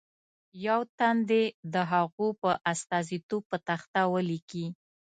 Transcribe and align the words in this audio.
یو 0.65 0.79
تن 0.97 1.15
دې 1.29 1.43
د 1.73 1.75
هغو 1.91 2.27
په 2.41 2.51
استازیتوب 2.71 3.41
په 3.51 3.57
تخته 3.67 4.01
ولیکي. 4.13 4.65